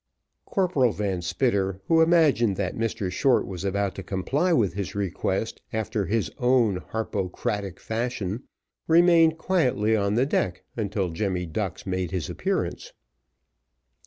Corporal 0.47 0.93
Van 0.93 1.21
Spitter, 1.21 1.79
who 1.85 2.01
imagined 2.01 2.55
that 2.55 2.75
Mr 2.75 3.11
Short 3.11 3.45
was 3.45 3.63
about 3.63 3.93
to 3.93 4.01
comply 4.01 4.51
with 4.51 4.73
his 4.73 4.95
request 4.95 5.61
after 5.71 6.07
his 6.07 6.31
own 6.39 6.77
Harpocratic 6.77 7.79
fashion, 7.79 8.41
remained 8.87 9.37
quietly 9.37 9.95
on 9.95 10.15
the 10.15 10.25
deck 10.25 10.63
until 10.75 11.11
Jemmy 11.11 11.45
Ducks 11.45 11.85
made 11.85 12.09
his 12.09 12.31
appearance. 12.31 12.93